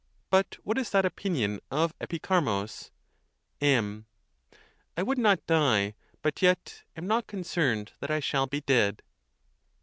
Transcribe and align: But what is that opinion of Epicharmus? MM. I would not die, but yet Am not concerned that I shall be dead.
But 0.31 0.57
what 0.63 0.79
is 0.79 0.89
that 0.89 1.05
opinion 1.05 1.59
of 1.69 1.93
Epicharmus? 2.01 2.89
MM. 3.61 4.05
I 4.97 5.03
would 5.03 5.19
not 5.19 5.45
die, 5.45 5.93
but 6.23 6.41
yet 6.41 6.81
Am 6.97 7.05
not 7.05 7.27
concerned 7.27 7.91
that 7.99 8.09
I 8.09 8.19
shall 8.19 8.47
be 8.47 8.61
dead. 8.61 9.03